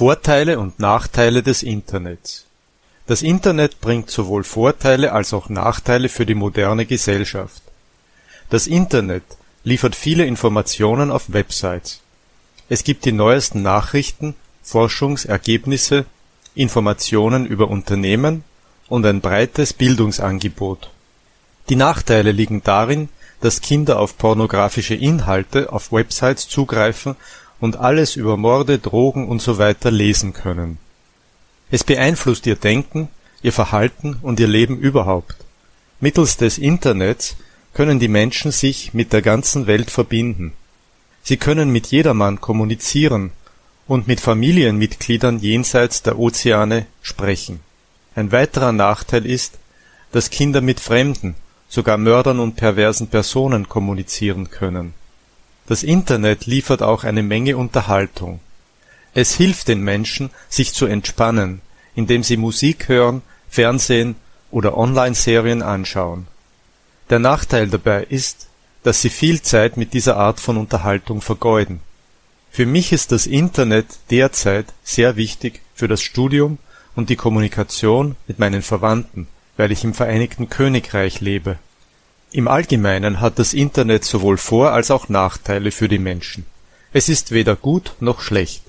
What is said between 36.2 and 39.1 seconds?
des Internets können die Menschen sich